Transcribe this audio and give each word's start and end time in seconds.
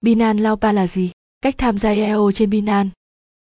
Binance 0.00 0.42
Laopa 0.42 0.72
là 0.72 0.86
gì? 0.86 1.10
Cách 1.42 1.58
tham 1.58 1.78
gia 1.78 1.90
Eo 1.90 2.30
trên 2.34 2.50
Binance 2.50 2.90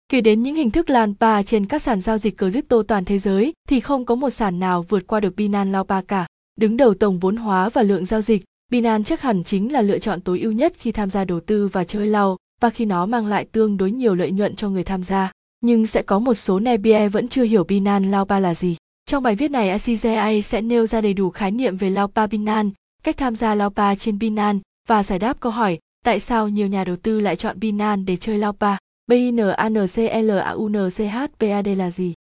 Kể 0.09 0.21
đến 0.21 0.44
những 0.44 0.56
hình 0.56 0.72
thức 0.72 0.90
Lanpa 0.90 1.44
trên 1.44 1.65
các 1.65 1.81
sàn 1.81 2.02
giao 2.02 2.18
dịch 2.18 2.37
crypto 2.37 2.83
toàn 2.87 3.06
thế 3.06 3.19
giới 3.19 3.53
thì 3.69 3.79
không 3.79 4.05
có 4.05 4.15
một 4.15 4.29
sàn 4.29 4.60
nào 4.60 4.86
vượt 4.89 5.08
qua 5.08 5.20
được 5.20 5.36
Binance 5.36 5.71
Laopa 5.71 6.02
cả. 6.02 6.26
Đứng 6.55 6.78
đầu 6.78 6.94
tổng 6.94 7.20
vốn 7.20 7.36
hóa 7.36 7.70
và 7.70 7.84
lượng 7.84 8.05
giao 8.05 8.21
dịch, 8.21 8.44
Binance 8.71 9.04
chắc 9.04 9.21
hẳn 9.21 9.44
chính 9.44 9.71
là 9.71 9.81
lựa 9.81 10.00
chọn 10.00 10.21
tối 10.21 10.39
ưu 10.39 10.52
nhất 10.52 10.74
khi 10.78 10.92
tham 10.92 11.10
gia 11.10 11.26
đầu 11.26 11.39
tư 11.39 11.68
và 11.68 11.84
chơi 11.84 12.08
lao 12.08 12.38
và 12.62 12.70
khi 12.70 12.85
nó 12.85 13.06
mang 13.06 13.28
lại 13.28 13.46
tương 13.51 13.78
đối 13.78 13.92
nhiều 13.92 14.15
lợi 14.15 14.31
nhuận 14.31 14.56
cho 14.56 14.70
người 14.70 14.83
tham 14.83 15.04
gia. 15.04 15.31
Nhưng 15.62 15.85
sẽ 15.85 16.01
có 16.01 16.20
một 16.20 16.33
số 16.33 16.59
Nebie 16.59 17.09
vẫn 17.09 17.27
chưa 17.27 17.43
hiểu 17.43 17.63
Binance 17.63 18.09
Laopa 18.09 18.39
là 18.39 18.54
gì. 18.54 18.75
Trong 19.05 19.23
bài 19.23 19.35
viết 19.35 19.51
này, 19.51 19.77
ACZA 19.77 20.41
sẽ 20.41 20.61
nêu 20.61 20.88
ra 20.88 21.01
đầy 21.01 21.13
đủ 21.13 21.29
khái 21.29 21.51
niệm 21.51 21.77
về 21.77 21.89
Laopa 21.89 22.27
Binance, 22.27 22.70
cách 23.04 23.17
tham 23.17 23.35
gia 23.35 23.55
Laopa 23.55 23.95
trên 23.95 24.20
Binance 24.20 24.59
và 24.88 25.04
giải 25.04 25.20
đáp 25.20 25.39
câu 25.39 25.51
hỏi 25.51 25.79
tại 26.04 26.20
sao 26.20 26.49
nhiều 26.49 26.67
nhà 26.67 26.83
đầu 26.83 26.95
tư 26.95 27.20
lại 27.20 27.35
chọn 27.35 27.59
Binance 27.59 28.03
để 28.07 28.15
chơi 28.15 28.38
Laopa. 28.38 28.77
BINANCLAUNCHPAD 29.07 31.67
là 31.77 31.91
gì? 31.91 32.13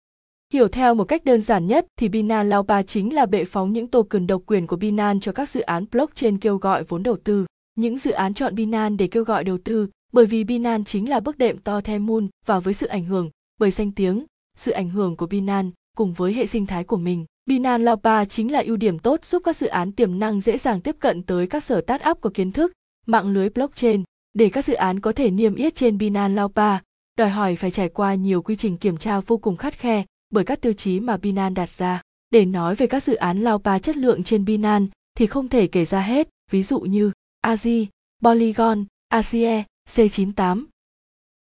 Hiểu 0.53 0.69
theo 0.69 0.95
một 0.95 1.05
cách 1.05 1.25
đơn 1.25 1.41
giản 1.41 1.67
nhất 1.67 1.87
thì 1.99 2.09
Binance 2.09 2.49
Laopa 2.49 2.83
chính 2.83 3.15
là 3.15 3.27
bệ 3.27 3.45
phóng 3.45 3.73
những 3.73 3.87
token 3.87 4.27
độc 4.27 4.43
quyền 4.47 4.67
của 4.67 4.77
Binance 4.77 5.19
cho 5.23 5.33
các 5.33 5.49
dự 5.49 5.61
án 5.61 5.85
blockchain 5.93 6.39
kêu 6.39 6.57
gọi 6.57 6.85
vốn 6.85 7.03
đầu 7.03 7.17
tư. 7.25 7.47
Những 7.75 7.99
dự 7.99 8.11
án 8.11 8.35
chọn 8.35 8.55
Binance 8.55 8.97
để 8.97 9.07
kêu 9.07 9.25
gọi 9.25 9.45
đầu 9.45 9.59
tư 9.65 9.89
bởi 10.13 10.27
vì 10.27 10.45
Binance 10.45 10.85
chính 10.85 11.09
là 11.09 11.21
bước 11.21 11.39
đệm 11.39 11.59
to 11.59 11.81
the 11.81 11.99
moon 11.99 12.29
và 12.47 12.61
với 12.61 12.75
sự 12.75 12.87
ảnh 12.87 13.05
hưởng 13.05 13.31
bởi 13.61 13.71
danh 13.71 13.93
tiếng, 13.93 14.25
sự 14.57 14.73
ảnh 14.73 14.91
hưởng 14.91 15.17
của 15.17 15.27
Binance 15.27 15.71
cùng 15.97 16.13
với 16.13 16.33
hệ 16.33 16.47
sinh 16.47 16.67
thái 16.67 16.85
của 16.85 16.97
mình. 16.97 17.25
Binance 17.47 17.85
Laopa 17.85 18.25
chính 18.25 18.53
là 18.53 18.63
ưu 18.67 18.77
điểm 18.77 18.99
tốt 18.99 19.25
giúp 19.25 19.43
các 19.45 19.57
dự 19.57 19.67
án 19.67 19.93
tiềm 19.93 20.19
năng 20.19 20.41
dễ 20.41 20.59
dàng 20.59 20.81
tiếp 20.81 20.97
cận 20.99 21.23
tới 21.23 21.47
các 21.47 21.65
sở 21.65 21.81
tát 21.81 22.09
up 22.11 22.21
của 22.21 22.31
kiến 22.31 22.53
thức, 22.53 22.73
mạng 23.11 23.29
lưới 23.29 23.49
blockchain 23.49 24.03
để 24.35 24.49
các 24.49 24.65
dự 24.65 24.75
án 24.75 25.01
có 25.01 25.13
thể 25.13 25.31
niêm 25.31 25.55
yết 25.55 25.75
trên 25.75 25.99
Binance 25.99 26.35
Laopa, 26.35 26.79
đòi 27.17 27.31
hỏi 27.31 27.57
phải 27.57 27.71
trải 27.71 27.89
qua 27.89 28.15
nhiều 28.15 28.43
quy 28.43 28.57
trình 28.57 28.77
kiểm 28.77 28.97
tra 28.97 29.21
vô 29.21 29.39
cùng 29.39 29.57
khắt 29.57 29.75
khe 29.75 30.05
bởi 30.31 30.45
các 30.45 30.61
tiêu 30.61 30.73
chí 30.73 31.01
mà 31.01 31.17
Binance 31.17 31.55
đặt 31.55 31.71
ra. 31.71 32.03
Để 32.31 32.45
nói 32.45 32.75
về 32.75 32.87
các 32.87 33.03
dự 33.03 33.15
án 33.15 33.41
Laopa 33.41 33.79
chất 33.79 33.97
lượng 33.97 34.23
trên 34.23 34.45
Binance 34.45 34.93
thì 35.15 35.27
không 35.27 35.49
thể 35.49 35.67
kể 35.67 35.85
ra 35.85 36.01
hết, 36.01 36.29
ví 36.51 36.63
dụ 36.63 36.81
như 36.81 37.13
Azi, 37.47 37.87
Polygon, 38.23 38.85
ACE, 39.09 39.65
C98 39.89 40.65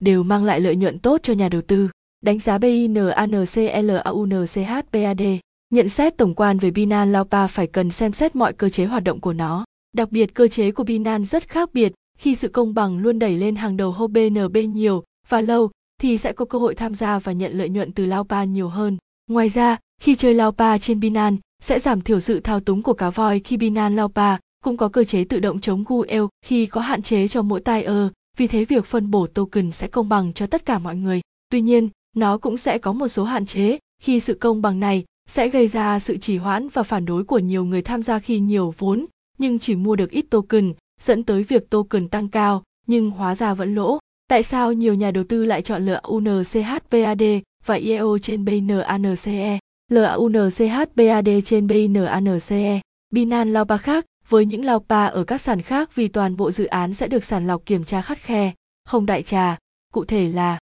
đều 0.00 0.22
mang 0.22 0.44
lại 0.44 0.60
lợi 0.60 0.76
nhuận 0.76 0.98
tốt 0.98 1.20
cho 1.22 1.32
nhà 1.32 1.48
đầu 1.48 1.62
tư. 1.62 1.88
Đánh 2.20 2.38
giá 2.38 2.58
BINANCLAUNCHPAD 2.58 5.22
Nhận 5.70 5.88
xét 5.88 6.16
tổng 6.16 6.34
quan 6.34 6.58
về 6.58 6.70
Binance 6.70 7.10
Laopa 7.10 7.46
phải 7.46 7.66
cần 7.66 7.90
xem 7.90 8.12
xét 8.12 8.36
mọi 8.36 8.52
cơ 8.52 8.68
chế 8.68 8.84
hoạt 8.84 9.04
động 9.04 9.20
của 9.20 9.32
nó. 9.32 9.64
Đặc 9.96 10.12
biệt 10.12 10.34
cơ 10.34 10.48
chế 10.48 10.70
của 10.70 10.84
Binance 10.84 11.24
rất 11.24 11.48
khác 11.48 11.74
biệt 11.74 11.92
khi 12.18 12.34
sự 12.34 12.48
công 12.48 12.74
bằng 12.74 12.98
luôn 12.98 13.18
đẩy 13.18 13.36
lên 13.36 13.56
hàng 13.56 13.76
đầu 13.76 13.90
hô 13.90 14.06
BNB 14.06 14.56
nhiều 14.74 15.04
và 15.28 15.40
lâu 15.40 15.70
thì 16.00 16.18
sẽ 16.18 16.32
có 16.32 16.44
cơ 16.44 16.58
hội 16.58 16.74
tham 16.74 16.94
gia 16.94 17.18
và 17.18 17.32
nhận 17.32 17.52
lợi 17.52 17.68
nhuận 17.68 17.92
từ 17.92 18.04
lao 18.04 18.24
pa 18.24 18.44
nhiều 18.44 18.68
hơn. 18.68 18.96
Ngoài 19.30 19.48
ra, 19.48 19.78
khi 20.00 20.14
chơi 20.14 20.34
lao 20.34 20.52
pa 20.52 20.78
trên 20.78 21.00
Binance 21.00 21.40
sẽ 21.62 21.78
giảm 21.78 22.00
thiểu 22.00 22.20
sự 22.20 22.40
thao 22.40 22.60
túng 22.60 22.82
của 22.82 22.92
cá 22.92 23.10
voi 23.10 23.40
khi 23.40 23.56
Binance 23.56 23.96
lao 23.96 24.08
pa 24.08 24.38
cũng 24.64 24.76
có 24.76 24.88
cơ 24.88 25.04
chế 25.04 25.24
tự 25.24 25.40
động 25.40 25.60
chống 25.60 25.84
GUL 25.88 26.24
khi 26.44 26.66
có 26.66 26.80
hạn 26.80 27.02
chế 27.02 27.28
cho 27.28 27.42
mỗi 27.42 27.60
tay 27.60 27.82
ơ, 27.82 28.08
vì 28.36 28.46
thế 28.46 28.64
việc 28.64 28.86
phân 28.86 29.10
bổ 29.10 29.26
token 29.26 29.72
sẽ 29.72 29.86
công 29.86 30.08
bằng 30.08 30.32
cho 30.32 30.46
tất 30.46 30.66
cả 30.66 30.78
mọi 30.78 30.96
người. 30.96 31.20
Tuy 31.48 31.60
nhiên, 31.60 31.88
nó 32.16 32.38
cũng 32.38 32.56
sẽ 32.56 32.78
có 32.78 32.92
một 32.92 33.08
số 33.08 33.24
hạn 33.24 33.46
chế 33.46 33.78
khi 34.02 34.20
sự 34.20 34.34
công 34.34 34.62
bằng 34.62 34.80
này 34.80 35.04
sẽ 35.28 35.48
gây 35.48 35.68
ra 35.68 35.98
sự 35.98 36.16
trì 36.16 36.36
hoãn 36.36 36.68
và 36.68 36.82
phản 36.82 37.04
đối 37.04 37.24
của 37.24 37.38
nhiều 37.38 37.64
người 37.64 37.82
tham 37.82 38.02
gia 38.02 38.18
khi 38.18 38.38
nhiều 38.38 38.74
vốn 38.78 39.06
nhưng 39.38 39.58
chỉ 39.58 39.74
mua 39.74 39.96
được 39.96 40.10
ít 40.10 40.24
token 40.30 40.72
dẫn 41.00 41.24
tới 41.24 41.42
việc 41.42 41.70
token 41.70 42.08
tăng 42.08 42.28
cao 42.28 42.62
nhưng 42.86 43.10
hóa 43.10 43.34
ra 43.34 43.54
vẫn 43.54 43.74
lỗ. 43.74 43.98
Tại 44.28 44.42
sao 44.42 44.72
nhiều 44.72 44.94
nhà 44.94 45.10
đầu 45.10 45.24
tư 45.24 45.44
lại 45.44 45.62
chọn 45.62 45.86
LUNCHPAD 45.86 47.22
và 47.66 47.74
IEO 47.74 48.18
trên 48.18 48.44
BINANCE? 48.44 49.58
LUNCHPAD 49.90 51.28
trên 51.44 51.66
BINANCE. 51.66 52.80
Binance 53.10 53.50
Laopa 53.50 53.76
khác 53.76 54.06
với 54.28 54.46
những 54.46 54.64
Laopa 54.64 55.06
ở 55.06 55.24
các 55.24 55.40
sàn 55.40 55.62
khác 55.62 55.94
vì 55.94 56.08
toàn 56.08 56.36
bộ 56.36 56.50
dự 56.50 56.64
án 56.64 56.94
sẽ 56.94 57.08
được 57.08 57.24
sàng 57.24 57.46
lọc 57.46 57.66
kiểm 57.66 57.84
tra 57.84 58.02
khắt 58.02 58.18
khe, 58.18 58.52
không 58.84 59.06
đại 59.06 59.22
trà, 59.22 59.58
cụ 59.92 60.04
thể 60.04 60.28
là 60.28 60.58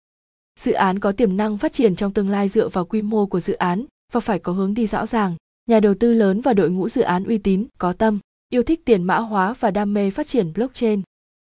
dự 0.58 0.72
án 0.72 0.98
có 0.98 1.12
tiềm 1.12 1.36
năng 1.36 1.58
phát 1.58 1.72
triển 1.72 1.96
trong 1.96 2.12
tương 2.12 2.28
lai 2.28 2.48
dựa 2.48 2.68
vào 2.68 2.84
quy 2.84 3.02
mô 3.02 3.26
của 3.26 3.40
dự 3.40 3.54
án 3.54 3.84
và 4.12 4.20
phải 4.20 4.38
có 4.38 4.52
hướng 4.52 4.74
đi 4.74 4.86
rõ 4.86 5.06
ràng. 5.06 5.36
Nhà 5.66 5.80
đầu 5.80 5.94
tư 5.94 6.12
lớn 6.12 6.40
và 6.40 6.54
đội 6.54 6.70
ngũ 6.70 6.88
dự 6.88 7.02
án 7.02 7.24
uy 7.24 7.38
tín, 7.38 7.66
có 7.78 7.92
tâm, 7.92 8.18
yêu 8.50 8.62
thích 8.62 8.80
tiền 8.84 9.02
mã 9.02 9.18
hóa 9.18 9.54
và 9.60 9.70
đam 9.70 9.94
mê 9.94 10.10
phát 10.10 10.26
triển 10.26 10.52
blockchain. 10.52 11.02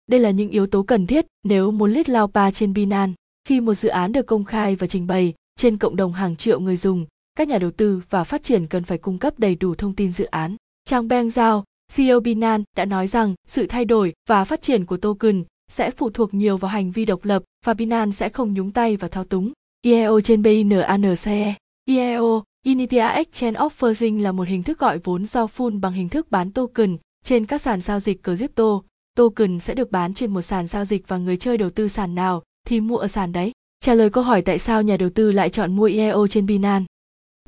Đây 0.06 0.20
là 0.20 0.30
những 0.30 0.50
yếu 0.50 0.66
tố 0.66 0.82
cần 0.82 1.06
thiết 1.06 1.26
nếu 1.44 1.70
muốn 1.70 1.92
lít 1.92 2.08
lao 2.08 2.26
pa 2.28 2.50
trên 2.50 2.72
Binance. 2.72 3.12
Khi 3.48 3.60
một 3.60 3.74
dự 3.74 3.88
án 3.88 4.12
được 4.12 4.26
công 4.26 4.44
khai 4.44 4.76
và 4.76 4.86
trình 4.86 5.06
bày 5.06 5.34
trên 5.56 5.76
cộng 5.76 5.96
đồng 5.96 6.12
hàng 6.12 6.36
triệu 6.36 6.60
người 6.60 6.76
dùng, 6.76 7.06
các 7.34 7.48
nhà 7.48 7.58
đầu 7.58 7.70
tư 7.70 8.02
và 8.10 8.24
phát 8.24 8.42
triển 8.42 8.66
cần 8.66 8.84
phải 8.84 8.98
cung 8.98 9.18
cấp 9.18 9.38
đầy 9.38 9.54
đủ 9.54 9.74
thông 9.74 9.94
tin 9.94 10.12
dự 10.12 10.24
án. 10.24 10.56
Trang 10.84 11.08
Beng 11.08 11.26
Zhao, 11.26 11.62
CEO 11.94 12.20
Binance 12.20 12.64
đã 12.76 12.84
nói 12.84 13.06
rằng 13.06 13.34
sự 13.46 13.66
thay 13.66 13.84
đổi 13.84 14.12
và 14.28 14.44
phát 14.44 14.62
triển 14.62 14.84
của 14.84 14.96
token 14.96 15.44
sẽ 15.70 15.90
phụ 15.90 16.10
thuộc 16.10 16.34
nhiều 16.34 16.56
vào 16.56 16.70
hành 16.70 16.90
vi 16.90 17.04
độc 17.04 17.24
lập 17.24 17.42
và 17.64 17.74
Binance 17.74 18.12
sẽ 18.12 18.28
không 18.28 18.54
nhúng 18.54 18.70
tay 18.70 18.96
và 18.96 19.08
thao 19.08 19.24
túng. 19.24 19.52
IEO 19.82 20.20
trên 20.20 20.42
BINANCE 20.42 21.54
IEO, 21.84 22.42
Initial 22.64 23.16
Exchange 23.16 23.58
Offering 23.58 24.22
là 24.22 24.32
một 24.32 24.48
hình 24.48 24.62
thức 24.62 24.78
gọi 24.78 24.98
vốn 24.98 25.26
giao 25.26 25.46
full 25.46 25.80
bằng 25.80 25.92
hình 25.92 26.08
thức 26.08 26.30
bán 26.30 26.52
token 26.52 26.96
trên 27.24 27.46
các 27.46 27.60
sàn 27.60 27.80
giao 27.80 28.00
dịch 28.00 28.22
crypto. 28.22 28.80
Token 29.16 29.60
sẽ 29.60 29.74
được 29.74 29.90
bán 29.90 30.14
trên 30.14 30.30
một 30.34 30.42
sàn 30.42 30.66
giao 30.66 30.84
dịch 30.84 31.08
và 31.08 31.16
người 31.18 31.36
chơi 31.36 31.58
đầu 31.58 31.70
tư 31.70 31.88
sàn 31.88 32.14
nào 32.14 32.42
thì 32.66 32.80
mua 32.80 32.96
ở 32.96 33.08
sàn 33.08 33.32
đấy. 33.32 33.52
Trả 33.80 33.94
lời 33.94 34.10
câu 34.10 34.24
hỏi 34.24 34.42
tại 34.42 34.58
sao 34.58 34.82
nhà 34.82 34.96
đầu 34.96 35.10
tư 35.10 35.32
lại 35.32 35.50
chọn 35.50 35.76
mua 35.76 35.84
IEO 35.84 36.26
trên 36.26 36.46
Binance. 36.46 36.86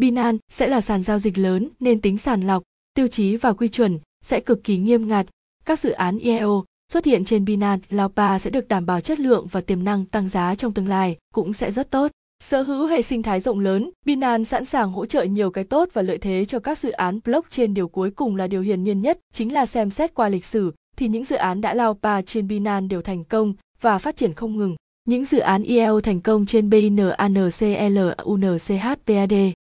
Binance 0.00 0.38
sẽ 0.52 0.66
là 0.66 0.80
sàn 0.80 1.02
giao 1.02 1.18
dịch 1.18 1.38
lớn 1.38 1.68
nên 1.80 2.00
tính 2.00 2.18
sàn 2.18 2.40
lọc, 2.40 2.62
tiêu 2.94 3.08
chí 3.08 3.36
và 3.36 3.52
quy 3.52 3.68
chuẩn 3.68 3.98
sẽ 4.24 4.40
cực 4.40 4.64
kỳ 4.64 4.78
nghiêm 4.78 5.08
ngặt. 5.08 5.26
Các 5.64 5.80
dự 5.80 5.90
án 5.90 6.18
IEO 6.18 6.64
xuất 6.92 7.04
hiện 7.04 7.24
trên 7.24 7.44
Binance 7.44 7.86
Laopa 7.90 8.38
sẽ 8.38 8.50
được 8.50 8.68
đảm 8.68 8.86
bảo 8.86 9.00
chất 9.00 9.20
lượng 9.20 9.46
và 9.50 9.60
tiềm 9.60 9.84
năng 9.84 10.04
tăng 10.04 10.28
giá 10.28 10.54
trong 10.54 10.72
tương 10.72 10.88
lai 10.88 11.16
cũng 11.34 11.52
sẽ 11.52 11.72
rất 11.72 11.90
tốt. 11.90 12.12
Sở 12.40 12.62
hữu 12.62 12.86
hệ 12.86 13.02
sinh 13.02 13.22
thái 13.22 13.40
rộng 13.40 13.60
lớn, 13.60 13.90
Binance 14.04 14.44
sẵn 14.44 14.64
sàng 14.64 14.92
hỗ 14.92 15.06
trợ 15.06 15.22
nhiều 15.22 15.50
cái 15.50 15.64
tốt 15.64 15.88
và 15.92 16.02
lợi 16.02 16.18
thế 16.18 16.44
cho 16.44 16.58
các 16.58 16.78
dự 16.78 16.90
án 16.90 17.20
blockchain 17.24 17.74
điều 17.74 17.88
cuối 17.88 18.10
cùng 18.10 18.36
là 18.36 18.46
điều 18.46 18.62
hiển 18.62 18.84
nhiên 18.84 19.02
nhất, 19.02 19.18
chính 19.32 19.52
là 19.52 19.66
xem 19.66 19.90
xét 19.90 20.14
qua 20.14 20.28
lịch 20.28 20.44
sử 20.44 20.72
thì 20.96 21.08
những 21.08 21.24
dự 21.24 21.36
án 21.36 21.60
đã 21.60 21.74
lao 21.74 21.94
pa 21.94 22.22
trên 22.22 22.48
Binance 22.48 22.86
đều 22.86 23.02
thành 23.02 23.24
công 23.24 23.54
và 23.80 23.98
phát 23.98 24.16
triển 24.16 24.34
không 24.34 24.56
ngừng. 24.56 24.76
Những 25.04 25.24
dự 25.24 25.38
án 25.38 25.62
IEO 25.62 26.00
thành 26.00 26.20
công 26.20 26.46
trên 26.46 26.70
BINANCLUNCHPAD, 26.70 29.32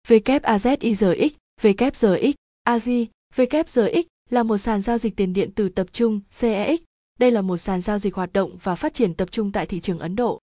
WAZIZX, 0.07 1.29
WZX, 1.61 2.33
AZ, 2.67 3.05
WZX 3.35 4.03
là 4.29 4.43
một 4.43 4.57
sàn 4.57 4.81
giao 4.81 4.97
dịch 4.97 5.15
tiền 5.15 5.33
điện 5.33 5.51
tử 5.51 5.69
tập 5.69 5.87
trung 5.91 6.19
CEX. 6.39 6.79
Đây 7.19 7.31
là 7.31 7.41
một 7.41 7.57
sàn 7.57 7.81
giao 7.81 7.99
dịch 7.99 8.15
hoạt 8.15 8.33
động 8.33 8.57
và 8.63 8.75
phát 8.75 8.93
triển 8.93 9.13
tập 9.13 9.31
trung 9.31 9.51
tại 9.51 9.65
thị 9.65 9.79
trường 9.79 9.99
Ấn 9.99 10.15
Độ. 10.15 10.39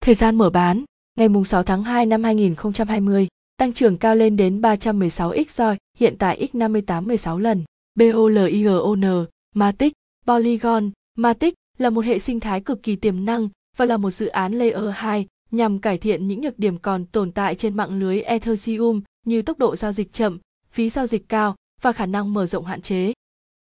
Thời 0.00 0.14
gian 0.14 0.36
mở 0.36 0.50
bán 0.50 0.84
ngày 1.20 1.44
6 1.44 1.62
tháng 1.62 1.84
2 1.84 2.06
năm 2.06 2.24
2020, 2.24 3.28
tăng 3.56 3.72
trưởng 3.72 3.96
cao 3.96 4.14
lên 4.14 4.36
đến 4.36 4.60
316x 4.60 5.44
roi, 5.48 5.76
hiện 5.98 6.16
tại 6.18 6.48
x58 6.52 7.06
16 7.06 7.38
lần. 7.38 7.64
BOLIGON, 7.94 9.26
Matic, 9.54 9.92
Polygon, 10.26 10.90
Matic 11.18 11.54
là 11.78 11.90
một 11.90 12.04
hệ 12.04 12.18
sinh 12.18 12.40
thái 12.40 12.60
cực 12.60 12.82
kỳ 12.82 12.96
tiềm 12.96 13.24
năng 13.24 13.48
và 13.76 13.84
là 13.84 13.96
một 13.96 14.10
dự 14.10 14.26
án 14.26 14.52
Layer 14.52 14.84
2 14.94 15.26
nhằm 15.50 15.78
cải 15.78 15.98
thiện 15.98 16.28
những 16.28 16.40
nhược 16.40 16.58
điểm 16.58 16.78
còn 16.78 17.04
tồn 17.04 17.32
tại 17.32 17.54
trên 17.54 17.76
mạng 17.76 17.98
lưới 17.98 18.20
Ethereum 18.20 19.00
như 19.26 19.42
tốc 19.42 19.58
độ 19.58 19.76
giao 19.76 19.92
dịch 19.92 20.12
chậm, 20.12 20.38
phí 20.70 20.90
giao 20.90 21.06
dịch 21.06 21.28
cao 21.28 21.54
và 21.82 21.92
khả 21.92 22.06
năng 22.06 22.34
mở 22.34 22.46
rộng 22.46 22.64
hạn 22.64 22.82
chế. 22.82 23.12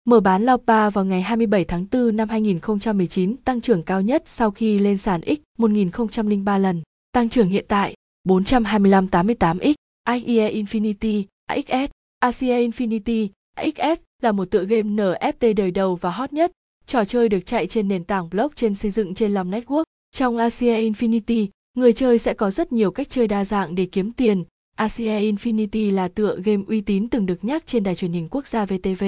Mở 0.05 0.19
bán 0.19 0.43
Laupa 0.43 0.89
vào 0.89 1.05
ngày 1.05 1.21
27 1.21 1.65
tháng 1.65 1.85
4 1.91 2.17
năm 2.17 2.29
2019 2.29 3.37
tăng 3.37 3.61
trưởng 3.61 3.83
cao 3.83 4.01
nhất 4.01 4.23
sau 4.25 4.51
khi 4.51 4.79
lên 4.79 4.97
sàn 4.97 5.21
X 5.21 5.39
1003 5.57 6.57
lần. 6.57 6.81
Tăng 7.13 7.29
trưởng 7.29 7.49
hiện 7.49 7.65
tại 7.67 7.93
425-88x, 8.27 9.73
IEA 10.09 10.49
Infinity, 10.49 11.23
AXS, 11.45 11.91
ASIA 12.19 12.57
Infinity, 12.67 13.27
AXS 13.55 14.01
là 14.21 14.31
một 14.31 14.45
tựa 14.45 14.65
game 14.65 14.81
NFT 14.81 15.55
đời 15.55 15.71
đầu 15.71 15.95
và 15.95 16.11
hot 16.11 16.33
nhất. 16.33 16.51
Trò 16.87 17.05
chơi 17.05 17.29
được 17.29 17.45
chạy 17.45 17.67
trên 17.67 17.87
nền 17.87 18.03
tảng 18.03 18.29
blockchain 18.29 18.75
xây 18.75 18.91
dựng 18.91 19.15
trên 19.15 19.33
lòng 19.33 19.51
network. 19.51 19.83
Trong 20.11 20.37
Asia 20.37 20.89
Infinity, 20.89 21.47
người 21.73 21.93
chơi 21.93 22.17
sẽ 22.17 22.33
có 22.33 22.51
rất 22.51 22.71
nhiều 22.71 22.91
cách 22.91 23.09
chơi 23.09 23.27
đa 23.27 23.45
dạng 23.45 23.75
để 23.75 23.85
kiếm 23.85 24.11
tiền. 24.11 24.43
Asia 24.75 25.31
Infinity 25.31 25.93
là 25.93 26.07
tựa 26.07 26.37
game 26.43 26.63
uy 26.67 26.81
tín 26.81 27.09
từng 27.09 27.25
được 27.25 27.43
nhắc 27.43 27.63
trên 27.65 27.83
đài 27.83 27.95
truyền 27.95 28.11
hình 28.11 28.27
quốc 28.31 28.47
gia 28.47 28.65
VTV. 28.65 29.03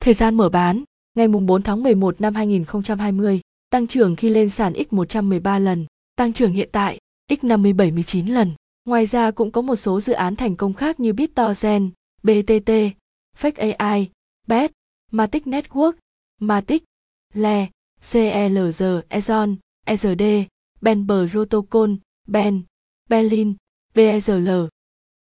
Thời 0.00 0.14
gian 0.14 0.34
mở 0.34 0.48
bán, 0.48 0.84
ngày 1.16 1.28
4 1.28 1.62
tháng 1.62 1.82
11 1.82 2.20
năm 2.20 2.34
2020, 2.34 3.40
tăng 3.70 3.86
trưởng 3.86 4.16
khi 4.16 4.28
lên 4.28 4.48
sàn 4.48 4.72
X113 4.72 5.60
lần, 5.60 5.86
tăng 6.16 6.32
trưởng 6.32 6.52
hiện 6.52 6.68
tại 6.72 6.98
X50 7.30 7.76
79 7.76 8.26
lần. 8.26 8.52
Ngoài 8.84 9.06
ra 9.06 9.30
cũng 9.30 9.50
có 9.50 9.60
một 9.60 9.76
số 9.76 10.00
dự 10.00 10.12
án 10.12 10.36
thành 10.36 10.56
công 10.56 10.72
khác 10.72 11.00
như 11.00 11.12
BitTorrent, 11.12 11.90
BTT, 12.22 12.70
Fake 13.38 13.76
AI, 13.78 14.10
Bet, 14.46 14.72
Matic 15.12 15.46
Network, 15.46 15.92
Matic, 16.40 16.84
Le, 17.34 17.66
CELG, 18.12 18.82
Ezon, 19.08 19.56
EZD, 19.86 20.44
Benber 20.80 21.30
Protocol, 21.30 21.90
Ben, 22.28 22.62
Berlin, 23.08 23.54
BSL. 23.94 24.48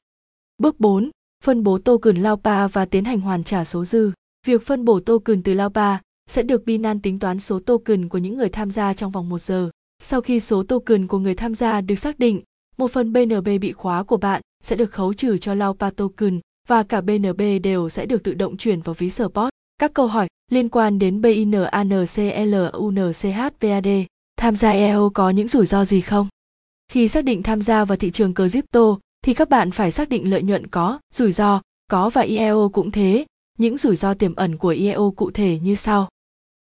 Bước 0.58 0.80
4. 0.80 1.10
Phân 1.44 1.62
bố 1.62 1.78
token 1.78 2.16
Laupa 2.16 2.66
và 2.66 2.84
tiến 2.84 3.04
hành 3.04 3.20
hoàn 3.20 3.44
trả 3.44 3.64
số 3.64 3.84
dư. 3.84 4.12
Việc 4.46 4.62
phân 4.62 4.84
bổ 4.84 5.00
token 5.00 5.42
từ 5.42 5.54
Laupa 5.54 5.96
sẽ 6.30 6.42
được 6.42 6.64
Binance 6.64 7.00
tính 7.02 7.18
toán 7.18 7.40
số 7.40 7.60
token 7.60 8.08
của 8.08 8.18
những 8.18 8.36
người 8.36 8.48
tham 8.48 8.70
gia 8.70 8.94
trong 8.94 9.10
vòng 9.10 9.28
1 9.28 9.42
giờ. 9.42 9.70
Sau 10.02 10.20
khi 10.20 10.40
số 10.40 10.62
token 10.62 11.06
của 11.06 11.18
người 11.18 11.34
tham 11.34 11.54
gia 11.54 11.80
được 11.80 11.96
xác 11.96 12.18
định, 12.18 12.42
một 12.76 12.90
phần 12.90 13.12
BNB 13.12 13.48
bị 13.60 13.72
khóa 13.72 14.02
của 14.02 14.16
bạn 14.16 14.40
sẽ 14.64 14.76
được 14.76 14.92
khấu 14.92 15.14
trừ 15.14 15.38
cho 15.38 15.54
Laupa 15.54 15.90
token 15.90 16.40
và 16.68 16.82
cả 16.82 17.00
BNB 17.00 17.42
đều 17.62 17.88
sẽ 17.88 18.06
được 18.06 18.22
tự 18.22 18.34
động 18.34 18.56
chuyển 18.56 18.80
vào 18.80 18.94
ví 18.94 19.10
support. 19.10 19.48
Các 19.78 19.94
câu 19.94 20.06
hỏi 20.06 20.28
liên 20.50 20.68
quan 20.68 20.98
đến 20.98 21.20
BINANCLUNCHVAD. 21.20 23.88
tham 24.36 24.56
gia 24.56 24.70
EO 24.70 25.10
có 25.14 25.30
những 25.30 25.48
rủi 25.48 25.66
ro 25.66 25.84
gì 25.84 26.00
không? 26.00 26.28
Khi 26.88 27.08
xác 27.08 27.24
định 27.24 27.42
tham 27.42 27.62
gia 27.62 27.84
vào 27.84 27.96
thị 27.96 28.10
trường 28.10 28.34
crypto 28.34 28.98
thì 29.22 29.34
các 29.34 29.48
bạn 29.48 29.70
phải 29.70 29.90
xác 29.90 30.08
định 30.08 30.30
lợi 30.30 30.42
nhuận 30.42 30.66
có, 30.66 30.98
rủi 31.14 31.32
ro 31.32 31.60
có 31.90 32.10
và 32.10 32.22
IEO 32.22 32.70
cũng 32.72 32.90
thế. 32.90 33.24
Những 33.58 33.78
rủi 33.78 33.96
ro 33.96 34.14
tiềm 34.14 34.34
ẩn 34.34 34.56
của 34.56 34.68
IEO 34.68 35.12
cụ 35.16 35.30
thể 35.30 35.58
như 35.62 35.74
sau. 35.74 36.08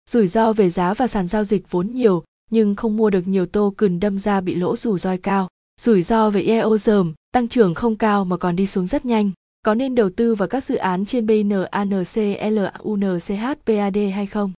Rủi 0.10 0.28
ro 0.28 0.54
về 0.54 0.70
giá 0.70 0.94
và 0.94 1.08
sàn 1.08 1.28
giao 1.28 1.44
dịch 1.44 1.72
vốn 1.72 1.88
nhiều 1.94 2.24
nhưng 2.52 2.76
không 2.76 2.98
mua 2.98 3.10
được 3.10 3.28
nhiều 3.28 3.46
token 3.46 4.00
đâm 4.00 4.20
ra 4.20 4.42
bị 4.42 4.56
lỗ 4.56 4.76
rủi 4.76 5.00
ro 5.00 5.16
cao. 5.24 5.48
Rủi 5.82 6.04
ro 6.04 6.30
về 6.30 6.42
IEO 6.42 6.78
dờm, 6.78 7.14
tăng 7.32 7.48
trưởng 7.48 7.74
không 7.74 7.96
cao 7.96 8.26
mà 8.26 8.38
còn 8.38 8.56
đi 8.56 8.68
xuống 8.68 8.88
rất 8.88 9.06
nhanh. 9.06 9.32
Có 9.66 9.76
nên 9.76 9.96
đầu 9.96 10.10
tư 10.10 10.36
vào 10.36 10.48
các 10.48 10.64
dự 10.64 10.76
án 10.76 11.06
trên 11.06 11.28
BNANCLUNCHPAD 11.28 13.98
hay 14.14 14.26
không? 14.26 14.52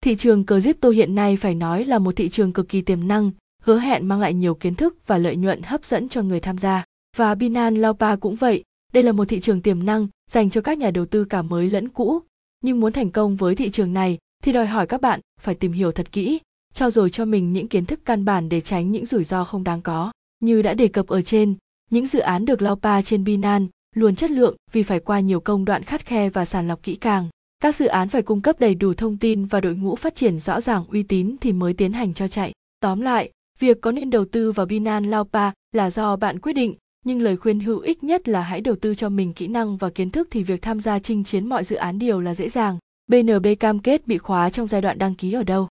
Thị 0.00 0.16
trường 0.16 0.46
crypto 0.46 0.88
hiện 0.88 1.14
nay 1.14 1.36
phải 1.36 1.54
nói 1.54 1.84
là 1.84 1.98
một 1.98 2.16
thị 2.16 2.28
trường 2.28 2.52
cực 2.52 2.68
kỳ 2.68 2.80
tiềm 2.80 3.08
năng, 3.08 3.30
hứa 3.62 3.78
hẹn 3.78 4.08
mang 4.08 4.20
lại 4.20 4.34
nhiều 4.34 4.54
kiến 4.54 4.74
thức 4.74 4.96
và 5.06 5.18
lợi 5.18 5.36
nhuận 5.36 5.62
hấp 5.62 5.84
dẫn 5.84 6.08
cho 6.08 6.22
người 6.22 6.40
tham 6.40 6.58
gia. 6.58 6.84
Và 7.18 7.34
binan 7.34 7.74
Laupa 7.74 8.16
cũng 8.16 8.34
vậy, 8.34 8.64
đây 8.92 9.02
là 9.02 9.12
một 9.12 9.24
thị 9.24 9.40
trường 9.40 9.62
tiềm 9.62 9.86
năng 9.86 10.08
dành 10.30 10.50
cho 10.50 10.60
các 10.60 10.78
nhà 10.78 10.90
đầu 10.90 11.06
tư 11.06 11.24
cả 11.24 11.42
mới 11.42 11.70
lẫn 11.70 11.88
cũ. 11.88 12.20
Nhưng 12.64 12.80
muốn 12.80 12.92
thành 12.92 13.10
công 13.10 13.36
với 13.36 13.54
thị 13.54 13.70
trường 13.70 13.92
này 13.92 14.18
thì 14.44 14.52
đòi 14.52 14.66
hỏi 14.66 14.86
các 14.86 15.00
bạn 15.00 15.20
phải 15.40 15.54
tìm 15.54 15.72
hiểu 15.72 15.92
thật 15.92 16.12
kỹ, 16.12 16.38
trao 16.74 16.90
dồi 16.90 17.10
cho 17.10 17.24
mình 17.24 17.52
những 17.52 17.68
kiến 17.68 17.86
thức 17.86 18.00
căn 18.04 18.24
bản 18.24 18.48
để 18.48 18.60
tránh 18.60 18.92
những 18.92 19.06
rủi 19.06 19.24
ro 19.24 19.44
không 19.44 19.64
đáng 19.64 19.82
có. 19.82 20.12
Như 20.40 20.62
đã 20.62 20.74
đề 20.74 20.88
cập 20.88 21.06
ở 21.06 21.22
trên, 21.22 21.54
những 21.90 22.06
dự 22.06 22.18
án 22.18 22.44
được 22.44 22.62
Laupa 22.62 23.02
trên 23.02 23.24
binan 23.24 23.66
luôn 23.96 24.14
chất 24.14 24.30
lượng 24.30 24.56
vì 24.72 24.82
phải 24.82 25.00
qua 25.00 25.20
nhiều 25.20 25.40
công 25.40 25.64
đoạn 25.64 25.82
khắt 25.82 26.06
khe 26.06 26.30
và 26.30 26.44
sàng 26.44 26.68
lọc 26.68 26.82
kỹ 26.82 26.94
càng. 26.94 27.28
Các 27.62 27.74
dự 27.74 27.86
án 27.86 28.08
phải 28.08 28.22
cung 28.22 28.40
cấp 28.40 28.60
đầy 28.60 28.74
đủ 28.74 28.94
thông 28.94 29.16
tin 29.16 29.44
và 29.44 29.60
đội 29.60 29.74
ngũ 29.74 29.96
phát 29.96 30.14
triển 30.14 30.38
rõ 30.38 30.60
ràng 30.60 30.84
uy 30.88 31.02
tín 31.02 31.36
thì 31.40 31.52
mới 31.52 31.72
tiến 31.72 31.92
hành 31.92 32.14
cho 32.14 32.28
chạy. 32.28 32.52
Tóm 32.80 33.00
lại, 33.00 33.30
việc 33.58 33.80
có 33.80 33.92
nên 33.92 34.10
đầu 34.10 34.24
tư 34.24 34.52
vào 34.52 34.66
binan 34.66 35.10
Laupa 35.10 35.50
là 35.72 35.90
do 35.90 36.16
bạn 36.16 36.38
quyết 36.38 36.52
định, 36.52 36.74
nhưng 37.04 37.22
lời 37.22 37.36
khuyên 37.36 37.60
hữu 37.60 37.78
ích 37.78 38.04
nhất 38.04 38.28
là 38.28 38.42
hãy 38.42 38.60
đầu 38.60 38.76
tư 38.76 38.94
cho 38.94 39.08
mình 39.08 39.32
kỹ 39.32 39.46
năng 39.46 39.76
và 39.76 39.90
kiến 39.90 40.10
thức 40.10 40.28
thì 40.30 40.42
việc 40.42 40.62
tham 40.62 40.80
gia 40.80 40.98
chinh 40.98 41.24
chiến 41.24 41.48
mọi 41.48 41.64
dự 41.64 41.76
án 41.76 41.98
đều 41.98 42.20
là 42.20 42.34
dễ 42.34 42.48
dàng. 42.48 42.78
BNB 43.06 43.46
cam 43.60 43.78
kết 43.78 44.06
bị 44.06 44.18
khóa 44.18 44.50
trong 44.50 44.66
giai 44.66 44.80
đoạn 44.80 44.98
đăng 44.98 45.14
ký 45.14 45.32
ở 45.32 45.42
đâu? 45.42 45.68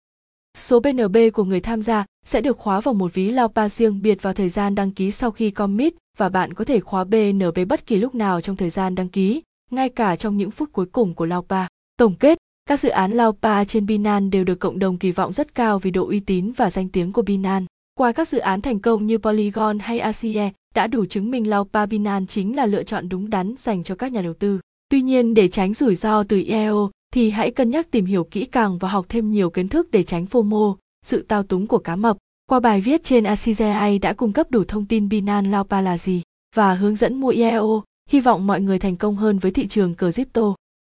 Số 0.57 0.79
BNB 0.79 1.17
của 1.33 1.43
người 1.43 1.59
tham 1.59 1.81
gia 1.81 2.05
sẽ 2.25 2.41
được 2.41 2.57
khóa 2.57 2.79
vào 2.79 2.93
một 2.93 3.13
ví 3.13 3.31
Laupa 3.31 3.69
riêng 3.69 4.01
biệt 4.01 4.21
vào 4.21 4.33
thời 4.33 4.49
gian 4.49 4.75
đăng 4.75 4.91
ký 4.91 5.11
sau 5.11 5.31
khi 5.31 5.51
commit 5.51 5.93
và 6.17 6.29
bạn 6.29 6.53
có 6.53 6.65
thể 6.65 6.79
khóa 6.79 7.03
BNB 7.03 7.59
bất 7.69 7.85
kỳ 7.87 7.97
lúc 7.97 8.15
nào 8.15 8.41
trong 8.41 8.55
thời 8.55 8.69
gian 8.69 8.95
đăng 8.95 9.09
ký, 9.09 9.41
ngay 9.71 9.89
cả 9.89 10.15
trong 10.15 10.37
những 10.37 10.51
phút 10.51 10.69
cuối 10.71 10.85
cùng 10.85 11.13
của 11.13 11.25
Laupa. 11.25 11.67
Tổng 11.97 12.15
kết, 12.15 12.37
các 12.65 12.79
dự 12.79 12.89
án 12.89 13.11
Laupa 13.11 13.63
trên 13.63 13.85
Binance 13.85 14.29
đều 14.29 14.43
được 14.43 14.59
cộng 14.59 14.79
đồng 14.79 14.97
kỳ 14.97 15.11
vọng 15.11 15.33
rất 15.33 15.55
cao 15.55 15.79
vì 15.79 15.91
độ 15.91 16.07
uy 16.07 16.19
tín 16.19 16.51
và 16.51 16.69
danh 16.69 16.89
tiếng 16.89 17.11
của 17.11 17.21
Binance. 17.21 17.65
Qua 17.95 18.11
các 18.11 18.27
dự 18.27 18.37
án 18.37 18.61
thành 18.61 18.79
công 18.79 19.07
như 19.07 19.17
Polygon 19.17 19.79
hay 19.79 19.99
ACE 19.99 20.51
đã 20.75 20.87
đủ 20.87 21.05
chứng 21.05 21.31
minh 21.31 21.49
Laupa 21.49 21.85
Binance 21.85 22.25
chính 22.29 22.55
là 22.55 22.65
lựa 22.65 22.83
chọn 22.83 23.09
đúng 23.09 23.29
đắn 23.29 23.55
dành 23.57 23.83
cho 23.83 23.95
các 23.95 24.11
nhà 24.11 24.21
đầu 24.21 24.33
tư. 24.33 24.59
Tuy 24.89 25.01
nhiên 25.01 25.33
để 25.33 25.47
tránh 25.47 25.73
rủi 25.73 25.95
ro 25.95 26.23
từ 26.23 26.37
IEO 26.37 26.91
thì 27.13 27.29
hãy 27.29 27.51
cân 27.51 27.69
nhắc 27.69 27.91
tìm 27.91 28.05
hiểu 28.05 28.23
kỹ 28.23 28.45
càng 28.45 28.77
và 28.77 28.89
học 28.89 29.05
thêm 29.09 29.31
nhiều 29.31 29.49
kiến 29.49 29.67
thức 29.67 29.91
để 29.91 30.03
tránh 30.03 30.25
FOMO, 30.25 30.75
sự 31.05 31.25
tao 31.27 31.43
túng 31.43 31.67
của 31.67 31.77
cá 31.77 31.95
mập. 31.95 32.17
Qua 32.49 32.59
bài 32.59 32.81
viết 32.81 33.03
trên 33.03 33.23
ACZI 33.23 33.99
đã 33.99 34.13
cung 34.13 34.31
cấp 34.31 34.51
đủ 34.51 34.63
thông 34.67 34.85
tin 34.85 35.09
Binance 35.09 35.49
Laupa 35.49 35.81
là 35.81 35.97
gì 35.97 36.21
và 36.55 36.73
hướng 36.73 36.95
dẫn 36.95 37.19
mua 37.19 37.29
IEO, 37.29 37.83
hy 38.09 38.19
vọng 38.19 38.47
mọi 38.47 38.61
người 38.61 38.79
thành 38.79 38.95
công 38.95 39.15
hơn 39.15 39.39
với 39.39 39.51
thị 39.51 39.67
trường 39.67 39.95
crypto. 39.95 40.55